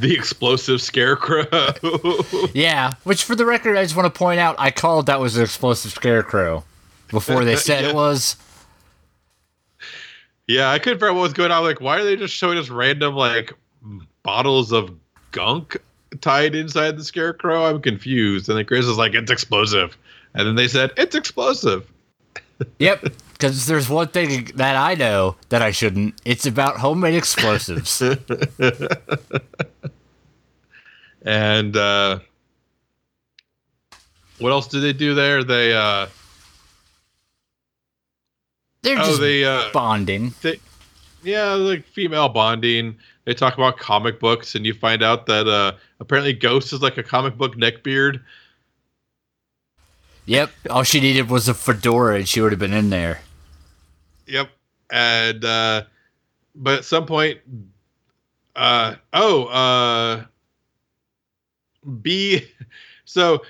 [0.00, 1.46] the explosive scarecrow.
[2.54, 5.36] Yeah, which for the record, I just want to point out, I called that was
[5.36, 6.64] an explosive scarecrow
[7.10, 7.90] before they said Yeah.
[7.90, 8.36] it was.
[10.46, 11.62] yeah, I couldn't figure out what was going on.
[11.62, 13.52] Like, why are they just showing us random like
[14.22, 14.90] bottles of
[15.30, 15.76] gunk
[16.20, 17.64] tied inside the scarecrow?
[17.66, 18.48] I'm confused.
[18.48, 19.96] And then Chris is like, "It's explosive,"
[20.34, 21.86] and then they said, "It's explosive."
[22.78, 23.06] Yep,
[23.38, 26.20] because there's one thing that I know that I shouldn't.
[26.24, 28.02] It's about homemade explosives.
[31.22, 32.20] And uh,
[34.38, 35.44] what else do they do there?
[35.44, 36.06] They uh,
[38.82, 40.32] They're oh, just they uh, bonding.
[40.42, 40.58] they,
[41.22, 42.96] yeah, like female bonding.
[43.24, 46.96] They talk about comic books, and you find out that uh, apparently Ghost is like
[46.96, 48.22] a comic book neckbeard.
[50.24, 53.20] Yep, all she needed was a fedora and she would have been in there.
[54.28, 54.50] Yep.
[54.90, 55.84] And uh
[56.54, 57.38] but at some point
[58.56, 60.24] uh oh, uh
[62.02, 62.44] B
[63.04, 63.42] so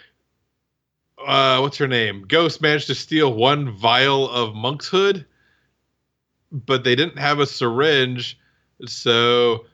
[1.27, 2.25] uh what's her name?
[2.29, 5.27] Ghost managed to steal one vial of monk's hood,
[6.53, 8.39] but they didn't have a syringe,
[8.87, 9.65] so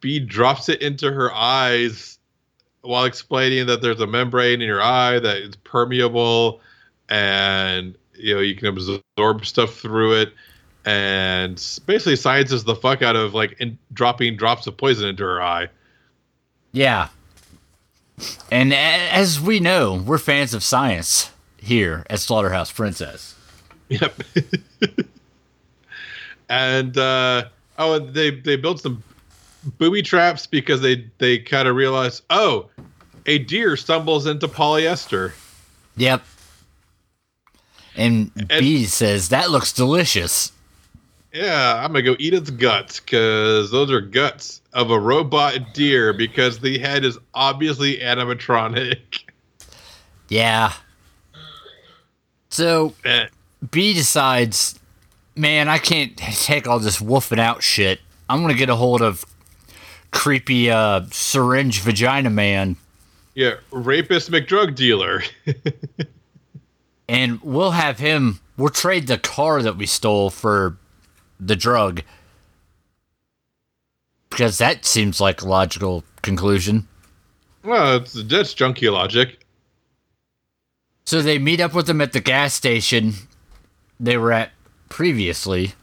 [0.00, 2.18] B drops it into her eyes
[2.82, 6.60] while explaining that there's a membrane in your eye that is permeable
[7.08, 10.32] and you know you can absorb stuff through it
[10.84, 11.54] and
[11.86, 15.68] basically sciences the fuck out of like in, dropping drops of poison into her eye
[16.72, 17.08] Yeah.
[18.50, 23.34] And as we know, we're fans of science here at Slaughterhouse Princess.
[23.88, 24.14] yep
[26.48, 27.44] and uh
[27.78, 29.02] oh they they built some
[29.78, 32.68] booby traps because they they kind of realized oh
[33.26, 35.32] a deer stumbles into polyester
[35.96, 36.22] Yep.
[37.96, 40.52] And, B says, that looks delicious.
[41.32, 46.12] Yeah, I'm gonna go eat its guts because those are guts of a robot deer
[46.12, 48.98] because the head is obviously animatronic.
[50.28, 50.72] Yeah.
[52.48, 53.26] So Eh,
[53.70, 54.78] B decides,
[55.36, 58.00] man, I can't take all this wolfing out shit.
[58.30, 59.26] I'm gonna get a hold of
[60.10, 62.76] creepy uh, syringe vagina man,
[63.34, 65.22] yeah, rapist McDrug dealer.
[67.12, 68.40] and we'll have him.
[68.56, 70.78] We'll trade the car that we stole for
[71.38, 72.02] the drug
[74.30, 76.88] because that seems like a logical conclusion.
[77.62, 79.44] well, it's, that's junkie logic.
[81.04, 83.12] So they meet up with him at the gas station
[84.00, 84.52] they were at
[84.88, 85.74] previously,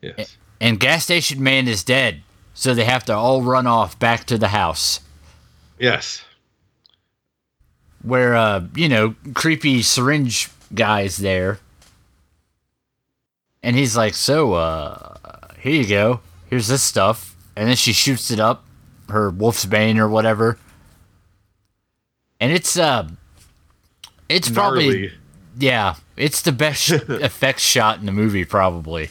[0.00, 0.36] Yes.
[0.60, 2.22] and gas station man is dead.
[2.54, 5.00] So they have to all run off back to the house.
[5.78, 6.22] Yes.
[8.04, 11.58] Where uh you know creepy syringe guys there
[13.62, 15.16] And he's like, "So, uh,
[15.58, 16.20] here you go.
[16.50, 18.64] Here's this stuff." And then she shoots it up,
[19.08, 20.58] her wolf's bane or whatever.
[22.40, 23.08] And it's uh,
[24.28, 25.12] it's probably Gnarly.
[25.58, 29.10] yeah, it's the best effects shot in the movie probably.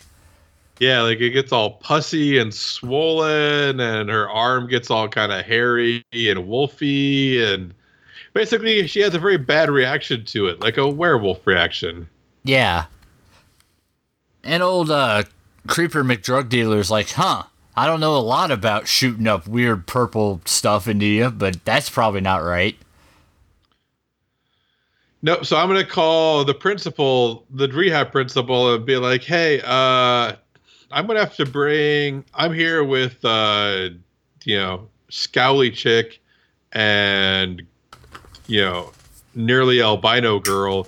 [0.79, 5.45] Yeah, like it gets all pussy and swollen, and her arm gets all kind of
[5.45, 7.73] hairy and wolfy, and
[8.34, 12.08] basically she has a very bad reaction to it, like a werewolf reaction.
[12.43, 12.86] Yeah.
[14.43, 15.24] And old uh
[15.67, 17.43] creeper McDrug dealer's like, huh,
[17.76, 21.89] I don't know a lot about shooting up weird purple stuff into you, but that's
[21.89, 22.78] probably not right.
[25.22, 30.34] No, so I'm gonna call the principal, the rehab principal, and be like, "Hey, uh,
[30.91, 32.26] I'm gonna have to bring.
[32.34, 33.89] I'm here with, uh,
[34.43, 36.19] you know, Scowly chick,
[36.74, 37.63] and
[38.47, 38.91] you know,
[39.36, 40.88] nearly albino girl,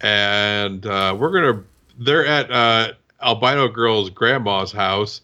[0.00, 1.62] and uh, we're gonna.
[1.98, 5.20] They're at uh, albino girl's grandma's house,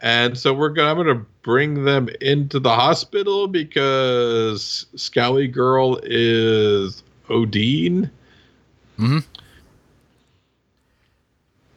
[0.00, 0.90] and so we're gonna.
[0.90, 8.10] I'm gonna bring them into the hospital because Scowly girl is Odine."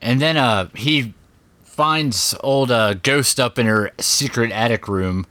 [0.02, 1.14] And then uh he
[1.64, 5.26] finds old uh ghost up in her secret attic room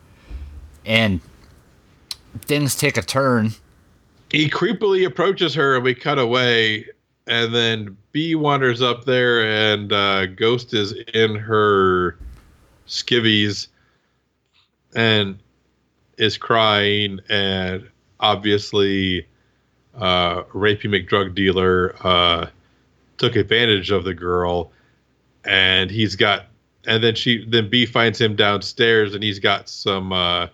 [0.85, 1.21] and
[2.41, 3.53] things take a turn.
[4.35, 6.85] He creepily approaches her and we cut away
[7.29, 12.19] and then b wanders up there and uh, ghost is in her
[12.89, 13.69] skivvies
[14.97, 15.39] and
[16.19, 19.25] is crying and obviously
[19.95, 22.47] uh, rapey mcdrug dealer uh,
[23.19, 24.73] took advantage of the girl
[25.45, 26.47] and he's got
[26.89, 30.49] and then she then b finds him downstairs and he's got some uh,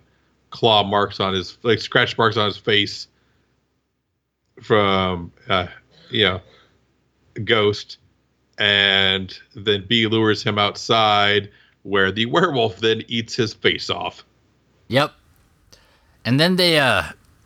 [0.50, 3.06] claw marks on his like scratch marks on his face
[4.62, 5.66] from uh,
[6.10, 6.40] you know
[7.44, 7.98] ghost
[8.58, 11.50] and then b lures him outside
[11.82, 14.24] where the werewolf then eats his face off
[14.88, 15.12] Yep.
[16.24, 17.04] And then they uh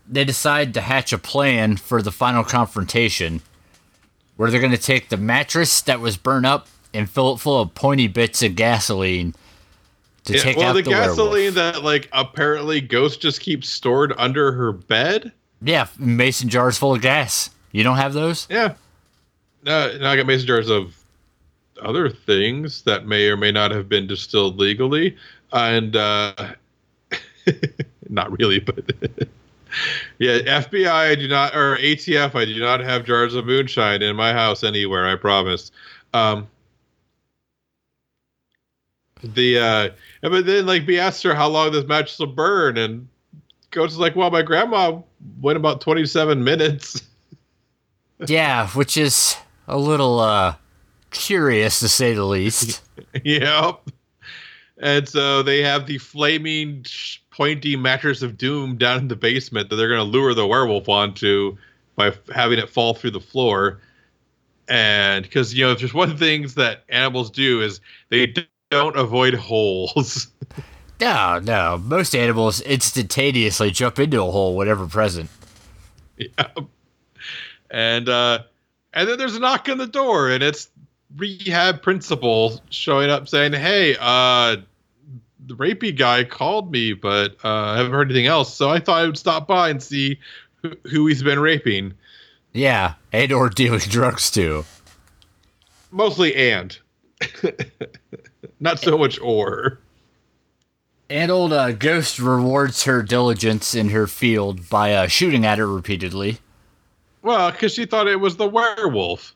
[0.08, 3.42] they decide to hatch a plan for the final confrontation
[4.36, 7.60] where they're going to take the mattress that was burned up and fill it full
[7.60, 9.34] of pointy bits of gasoline
[10.24, 11.74] to Yeah, take well out the, the, gasoline werewolf.
[11.74, 15.32] that like apparently ghost just keeps stored under her bed
[15.64, 17.50] Yeah, mason jars full of gas.
[17.72, 18.46] You don't have those?
[18.50, 18.74] yeah
[19.66, 20.94] uh, now i got mason jars of
[21.82, 25.16] other things that may or may not have been distilled legally
[25.52, 26.34] and uh
[28.08, 28.78] not really but
[30.18, 34.14] yeah fbi i do not or atf i do not have jars of moonshine in
[34.14, 35.72] my house anywhere i promise
[36.12, 36.46] um
[39.22, 39.88] the uh
[40.22, 43.08] but then like B asked her how long this match will burn and
[43.74, 44.98] coach is like well my grandma
[45.40, 47.02] went about 27 minutes
[48.26, 50.54] yeah, which is a little uh
[51.10, 52.82] curious to say the least.
[53.24, 53.80] yep.
[54.78, 56.84] And so they have the flaming,
[57.30, 60.88] pointy mattress of doom down in the basement that they're going to lure the werewolf
[60.88, 61.56] onto
[61.96, 63.80] by having it fall through the floor.
[64.68, 68.34] And because, you know, if there's one thing that animals do is they
[68.70, 70.28] don't avoid holes.
[71.00, 71.78] No, no.
[71.78, 75.30] Most animals instantaneously jump into a hole whenever present.
[76.16, 76.48] Yeah.
[77.70, 78.40] And uh
[78.92, 80.68] and then there's a knock on the door and it's
[81.16, 84.56] rehab principal showing up saying, "Hey, uh
[85.46, 89.02] the rapey guy called me, but uh I haven't heard anything else, so I thought
[89.02, 90.18] I would stop by and see
[90.62, 91.94] who, who he's been raping."
[92.52, 94.64] Yeah, and or dealing drugs too.
[95.90, 96.78] Mostly and.
[98.60, 99.80] Not so much or.
[101.10, 105.66] And old uh, Ghost rewards her diligence in her field by uh, shooting at her
[105.66, 106.38] repeatedly.
[107.22, 109.34] Well, because she thought it was the werewolf.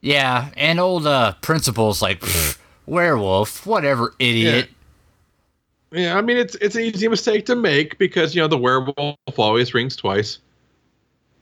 [0.00, 2.22] Yeah, and old uh, Principal's like,
[2.86, 4.70] werewolf, whatever, idiot.
[5.92, 9.16] Yeah, I mean it's it's an easy mistake to make because you know the werewolf
[9.36, 10.38] always rings twice.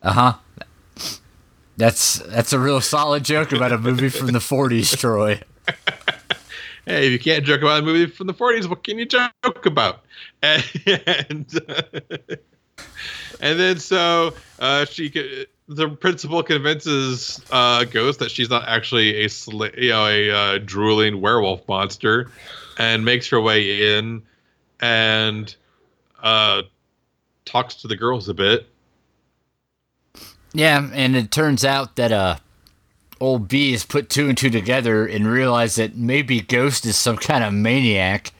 [0.02, 0.34] Uh huh.
[1.76, 5.40] That's that's a real solid joke about a movie from the '40s, Troy.
[6.88, 9.66] hey, if you can't joke about a movie from the 40s, what can you joke
[9.66, 10.04] about?
[10.42, 11.46] And
[13.40, 19.28] and then so uh, she the principal convinces uh, Ghost that she's not actually a
[19.76, 22.30] you know a uh, drooling werewolf monster,
[22.78, 24.22] and makes her way in
[24.80, 25.54] and
[26.22, 26.62] uh,
[27.44, 28.66] talks to the girls a bit.
[30.52, 32.36] Yeah, and it turns out that uh,
[33.20, 37.16] old B has put two and two together and realized that maybe Ghost is some
[37.16, 38.32] kind of maniac.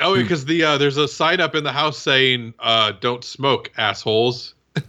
[0.00, 3.70] Oh, because the uh, there's a sign up in the house saying uh, "Don't smoke,
[3.76, 4.54] assholes."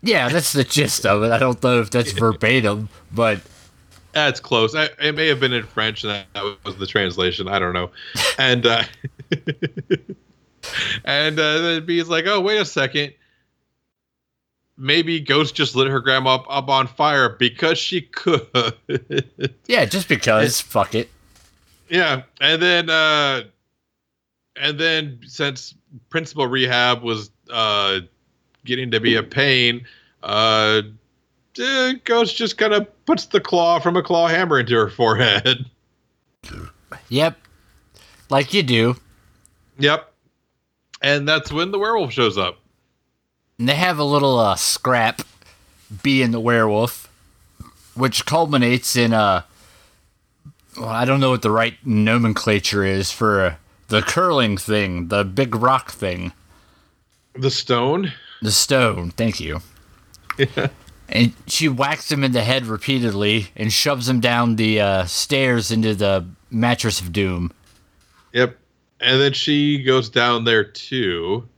[0.00, 1.32] Yeah, that's the gist of it.
[1.32, 3.40] I don't know if that's verbatim, but
[4.12, 4.72] That's close.
[4.76, 7.48] I, it may have been in French, and that was the translation.
[7.48, 7.90] I don't know.
[8.38, 8.84] And uh,
[11.04, 13.12] and uh, then Bee's like, "Oh, wait a second.
[14.78, 18.46] Maybe Ghost just lit her grandma up, up on fire because she could."
[19.66, 20.60] yeah, just because.
[20.60, 21.10] Fuck it.
[21.88, 23.42] Yeah, and then uh,
[24.56, 25.74] and then since
[26.10, 28.00] Principal Rehab was uh,
[28.64, 29.86] getting to be a pain,
[30.22, 30.82] uh,
[32.04, 35.66] Ghost just kind of puts the claw from a claw hammer into her forehead.
[37.10, 37.38] Yep,
[38.28, 38.96] like you do.
[39.78, 40.12] Yep,
[41.00, 42.58] and that's when the werewolf shows up.
[43.58, 45.22] And they have a little uh, scrap,
[46.02, 47.10] being the werewolf,
[47.94, 49.42] which culminates in uh,
[50.78, 55.54] well, I don't know what the right nomenclature is for the curling thing, the big
[55.54, 56.32] rock thing.
[57.34, 58.12] The stone.
[58.42, 59.10] The stone.
[59.10, 59.60] Thank you.
[60.36, 60.68] Yeah.
[61.08, 65.70] And she whacks him in the head repeatedly and shoves him down the uh, stairs
[65.70, 67.50] into the mattress of doom.
[68.32, 68.56] Yep.
[69.00, 71.48] And then she goes down there too.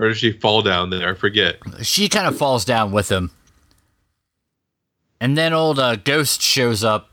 [0.00, 1.10] Or does she fall down there?
[1.10, 1.58] I forget.
[1.82, 3.30] She kind of falls down with him.
[5.20, 7.10] And then old uh, Ghost shows up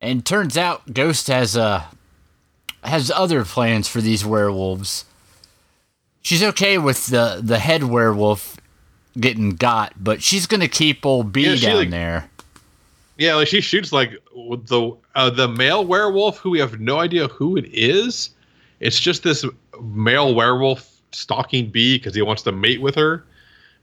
[0.00, 1.84] and turns out Ghost has uh
[2.82, 5.04] has other plans for these werewolves.
[6.20, 8.56] She's okay with the the head werewolf
[9.18, 12.28] getting got, but she's gonna keep old B yeah, down like, there.
[13.16, 17.28] Yeah, like she shoots like the uh, the male werewolf who we have no idea
[17.28, 18.30] who it is.
[18.80, 19.44] It's just this
[19.80, 23.24] male werewolf stalking B because he wants to mate with her,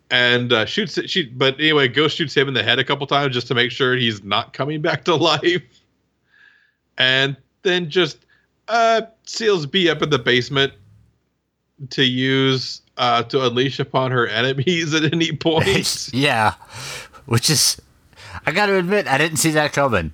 [0.10, 1.26] and uh, shoots she.
[1.26, 3.96] But anyway, Ghost shoots him in the head a couple times just to make sure
[3.96, 5.64] he's not coming back to life
[6.98, 8.18] and then just
[8.68, 10.74] uh, seals B up in the basement
[11.90, 16.10] to use uh, to unleash upon her enemies at any point.
[16.14, 16.54] yeah,
[17.26, 17.82] which is,
[18.46, 20.14] I got to admit, I didn't see that coming.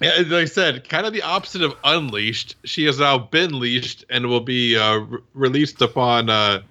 [0.00, 2.56] Yeah, like I said, kind of the opposite of unleashed.
[2.64, 6.62] She has now been leashed and will be uh, re- released upon uh,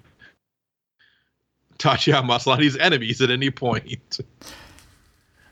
[1.78, 4.20] Maslany's enemies at any point.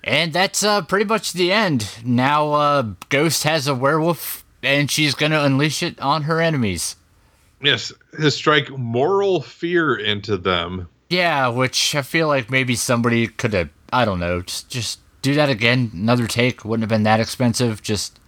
[0.05, 1.89] And that's uh, pretty much the end.
[2.05, 6.97] Now, uh, Ghost has a werewolf, and she's going to unleash it on her enemies.
[7.61, 10.89] Yes, to strike moral fear into them.
[11.09, 13.70] Yeah, which I feel like maybe somebody could have.
[13.93, 14.43] I don't know.
[14.43, 15.91] Just, just do that again.
[15.95, 17.83] Another take wouldn't have been that expensive.
[17.83, 18.20] Just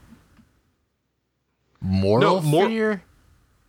[1.80, 3.02] moral no, mor- fear.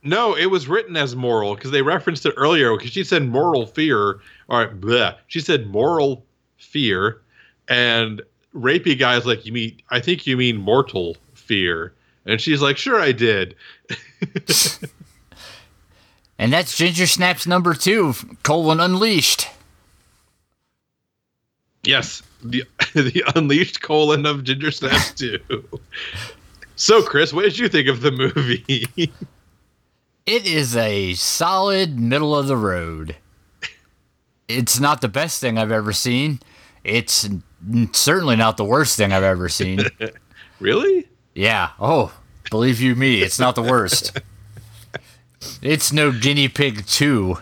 [0.01, 2.75] No, it was written as moral because they referenced it earlier.
[2.75, 4.19] Because she said moral fear.
[4.49, 5.15] All right, bleh.
[5.27, 6.25] She said moral
[6.57, 7.21] fear
[7.67, 8.21] and
[8.55, 9.81] rapey guy's like, "You mean?
[9.91, 11.93] I think you mean mortal fear."
[12.25, 13.55] And she's like, "Sure, I did."
[16.39, 18.13] and that's Ginger Snaps number two,
[18.43, 19.49] colon unleashed.
[21.87, 25.39] Yes, the the unleashed colon of Ginger Snaps two.
[26.75, 28.85] so, Chris, what did you think of the movie?
[30.25, 33.15] it is a solid middle of the road.
[34.49, 36.41] It's not the best thing I've ever seen.
[36.83, 37.29] It's
[37.93, 39.79] certainly not the worst thing I've ever seen.
[40.59, 41.07] really?
[41.35, 41.71] Yeah.
[41.79, 42.13] Oh,
[42.51, 44.19] believe you me, it's not the worst.
[45.61, 47.37] it's no guinea pig two.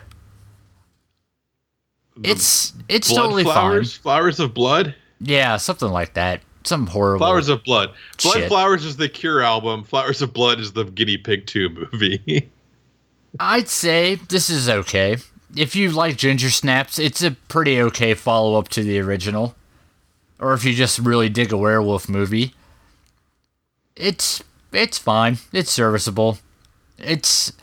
[2.24, 4.02] It's it's totally flowers, fine.
[4.02, 4.96] Flowers of blood.
[5.20, 6.42] Yeah, something like that.
[6.64, 7.26] Some horrible.
[7.26, 7.92] Flowers of blood.
[8.22, 8.48] Blood shit.
[8.48, 9.84] flowers is the Cure album.
[9.84, 12.50] Flowers of blood is the guinea pig two movie.
[13.40, 15.18] I'd say this is okay.
[15.56, 19.56] If you like Ginger Snaps, it's a pretty okay follow up to the original
[20.40, 22.54] or if you just really dig a werewolf movie,
[23.96, 25.38] it's it's fine.
[25.54, 26.40] It's serviceable.
[26.98, 27.54] It's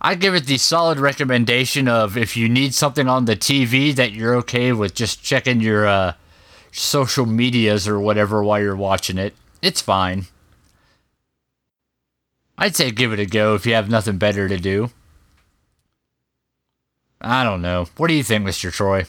[0.00, 4.12] I give it the solid recommendation of if you need something on the TV that
[4.12, 6.12] you're okay with just checking your uh,
[6.70, 9.34] social medias or whatever while you're watching it.
[9.60, 10.26] It's fine.
[12.56, 14.90] I'd say give it a go if you have nothing better to do.
[17.20, 17.86] I don't know.
[17.96, 18.72] What do you think, Mr.
[18.72, 19.04] Troy?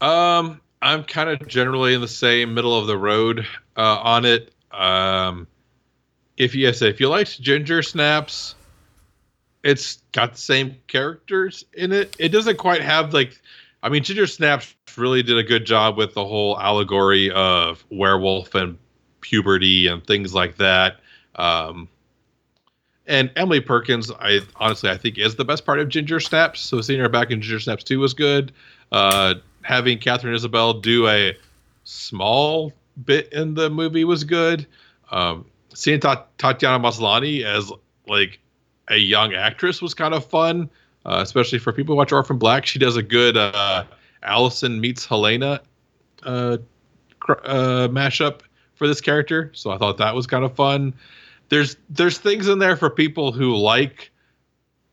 [0.00, 3.46] Um, I'm kind of generally in the same middle of the road
[3.76, 4.52] uh, on it.
[4.70, 5.46] Um,
[6.36, 8.54] if yes, if you liked Ginger Snaps,
[9.62, 12.14] it's got the same characters in it.
[12.18, 13.40] It doesn't quite have like,
[13.82, 18.54] I mean, Ginger Snaps really did a good job with the whole allegory of werewolf
[18.54, 18.78] and
[19.20, 21.00] puberty and things like that.
[21.36, 21.88] Um,
[23.06, 26.60] and Emily Perkins, I honestly I think is the best part of Ginger Snaps.
[26.60, 28.52] So seeing her back in Ginger Snaps 2 was good.
[28.92, 31.36] Uh, having Katharine Isabelle do a
[31.84, 32.72] small
[33.04, 34.66] bit in the movie was good.
[35.10, 37.72] Um, seeing Tatiana Maslany as
[38.06, 38.40] like
[38.90, 40.70] a young actress was kind of fun,
[41.04, 42.66] uh, especially for people who watch Orphan Black.
[42.66, 43.84] She does a good uh,
[44.22, 45.60] Allison meets Helena
[46.24, 46.58] uh,
[47.28, 48.40] uh, mashup
[48.74, 50.94] for this character, so I thought that was kind of fun.
[51.48, 54.10] There's there's things in there for people who like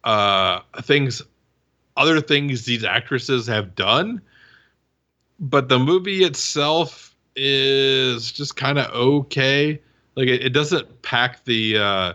[0.04, 1.22] uh, things,
[1.98, 4.22] other things these actresses have done,
[5.40, 9.82] but the movie itself is just kind of okay.
[10.16, 12.14] Like it, it doesn't pack the uh,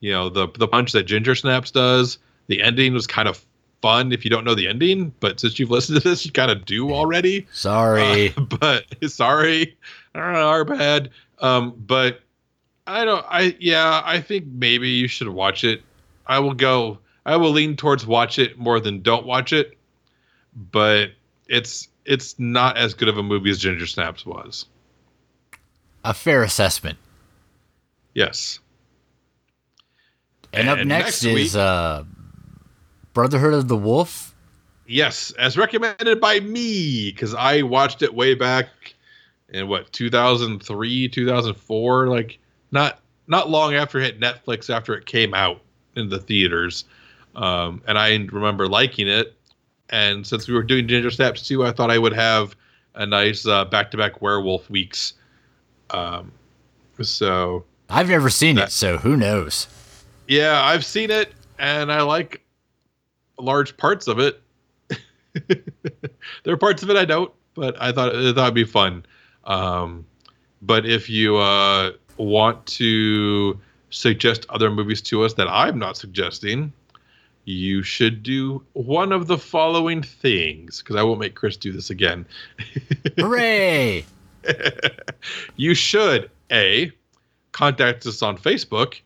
[0.00, 2.18] you know the the punch that Ginger Snaps does.
[2.46, 3.44] The ending was kind of
[3.82, 6.50] fun if you don't know the ending, but since you've listened to this, you kind
[6.50, 7.46] of do already.
[7.52, 9.76] Sorry, uh, but sorry,
[10.14, 11.10] our bad.
[11.40, 12.20] Um, but
[12.86, 13.24] I don't.
[13.28, 14.02] I yeah.
[14.04, 15.82] I think maybe you should watch it.
[16.26, 16.98] I will go.
[17.26, 19.76] I will lean towards watch it more than don't watch it.
[20.54, 21.10] But
[21.48, 24.66] it's it's not as good of a movie as Ginger Snaps was.
[26.04, 26.98] A fair assessment.
[28.14, 28.60] Yes.
[30.52, 32.04] And, and up next, next is week, uh,
[33.12, 34.34] Brotherhood of the Wolf.
[34.86, 38.68] Yes, as recommended by me because I watched it way back
[39.50, 42.38] in what 2003, 2004, like
[42.70, 45.60] not not long after it hit Netflix after it came out
[45.96, 46.84] in the theaters.
[47.36, 49.34] Um, and I remember liking it.
[49.90, 52.56] And since we were doing Ginger Snaps 2, I thought I would have
[52.94, 55.14] a nice back to back werewolf weeks.
[55.90, 56.32] Um,
[57.00, 59.66] so I've never seen that, it, so who knows?
[60.28, 62.42] Yeah, I've seen it, and I like
[63.38, 64.40] large parts of it.
[65.48, 69.06] there are parts of it I don't, but I thought I thought it'd be fun.
[69.44, 70.04] Um,
[70.60, 73.58] but if you uh, want to
[73.88, 76.74] suggest other movies to us that I'm not suggesting,
[77.46, 81.88] you should do one of the following things because I won't make Chris do this
[81.88, 82.26] again.
[83.18, 84.04] Hooray!
[85.56, 86.92] you should a
[87.52, 89.00] contact us on Facebook,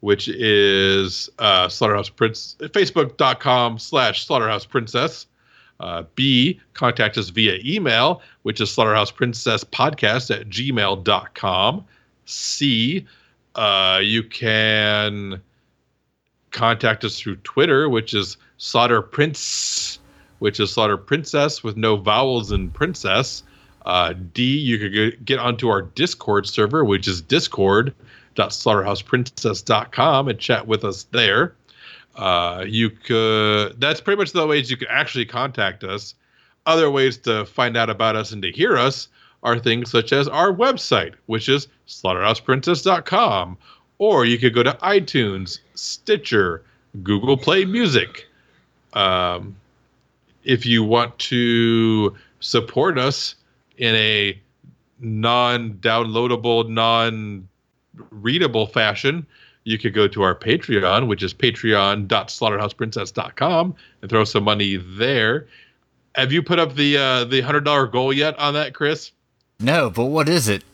[0.00, 5.26] which is uh, Slaughterhouse Prince, facebook.com slash Slaughterhouse Princess.
[5.80, 11.84] Uh, B, contact us via email, which is Slaughterhouse Princess Podcast at gmail.com.
[12.24, 13.06] C,
[13.54, 15.40] uh, you can
[16.50, 20.00] contact us through Twitter, which is Slaughter Prince,
[20.40, 23.44] which is Slaughter Princess with no vowels in princess.
[23.86, 27.22] Uh, D, you could get onto our Discord server, which is
[28.38, 31.54] discord.slaughterhouseprincess.com and chat with us there.
[32.16, 36.14] Uh, you could, that's pretty much the ways you can actually contact us.
[36.66, 39.08] Other ways to find out about us and to hear us
[39.42, 43.56] are things such as our website, which is slaughterhouseprincess.com.
[43.98, 46.62] Or you could go to iTunes, Stitcher,
[47.02, 48.26] Google Play Music.
[48.92, 49.56] Um,
[50.44, 53.34] if you want to support us
[53.76, 54.40] in a
[55.00, 57.48] non downloadable, non
[58.10, 59.26] readable fashion,
[59.64, 65.46] you could go to our Patreon, which is patreon.slaughterhouseprincess.com, and throw some money there.
[66.14, 69.12] Have you put up the uh, the hundred dollar goal yet on that, Chris?
[69.60, 70.64] No, but what is it?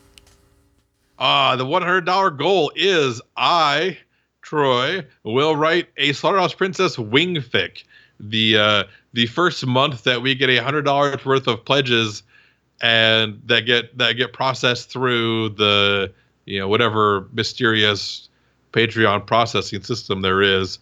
[1.18, 3.98] Uh, the $100 goal is I,
[4.42, 7.84] Troy, will write a Slaughterhouse Princess wing fic.
[8.20, 12.22] The uh, the first month that we get a hundred dollars worth of pledges
[12.80, 16.12] and that get that get processed through the
[16.44, 18.28] you know whatever mysterious
[18.72, 20.78] Patreon processing system there is.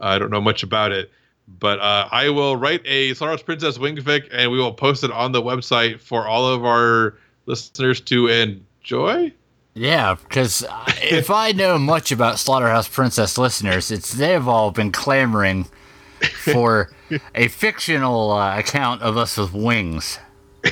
[0.00, 1.10] I don't know much about it,
[1.58, 5.10] but uh, I will write a Slaughterhouse Princess wing fic and we will post it
[5.10, 9.32] on the website for all of our listeners to enjoy.
[9.74, 10.64] Yeah, because
[11.02, 15.66] if I know much about Slaughterhouse Princess listeners, it's they've all been clamoring
[16.44, 16.90] for
[17.34, 20.18] a fictional uh, account of us with wings.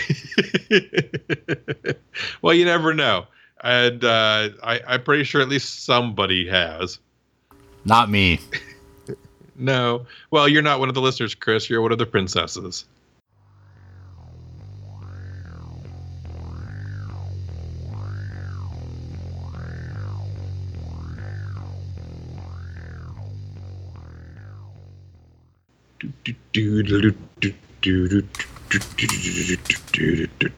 [2.42, 3.26] well, you never know,
[3.62, 6.98] and uh, I, I'm pretty sure at least somebody has.
[7.84, 8.40] Not me.
[9.56, 10.06] no.
[10.30, 11.68] Well, you're not one of the listeners, Chris.
[11.68, 12.84] You're one of the princesses.